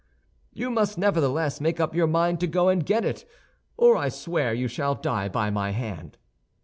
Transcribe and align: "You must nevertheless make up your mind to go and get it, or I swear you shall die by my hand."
"You 0.51 0.71
must 0.71 0.97
nevertheless 0.97 1.61
make 1.61 1.79
up 1.79 1.93
your 1.93 2.07
mind 2.07 2.39
to 2.39 2.47
go 2.47 2.69
and 2.69 2.83
get 2.83 3.05
it, 3.05 3.23
or 3.77 3.95
I 3.95 4.09
swear 4.09 4.51
you 4.51 4.67
shall 4.67 4.95
die 4.95 5.29
by 5.29 5.51
my 5.51 5.69
hand." 5.73 6.17